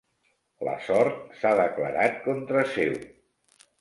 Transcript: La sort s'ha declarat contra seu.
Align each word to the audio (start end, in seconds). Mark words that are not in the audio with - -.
La 0.67 0.73
sort 0.85 1.21
s'ha 1.41 1.53
declarat 1.61 2.19
contra 2.27 2.65
seu. 2.79 2.97